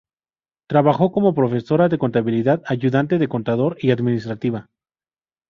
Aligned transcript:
Trabajó 0.67 1.11
como 1.11 1.35
profesora 1.35 1.87
de 1.87 1.99
contabilidad, 1.99 2.63
ayudante 2.65 3.19
de 3.19 3.27
contador 3.27 3.77
y 3.79 3.91
administrativa. 3.91 4.67